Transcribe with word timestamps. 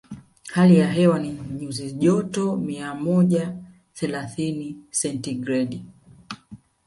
Hali 0.53 0.77
ya 0.79 0.91
hewa 0.91 1.19
ni 1.19 1.31
nyuzi 1.31 1.91
joto 1.91 2.55
mia 2.55 2.95
moja 2.95 3.57
thelathini 3.93 4.77
sentigredi 4.91 5.85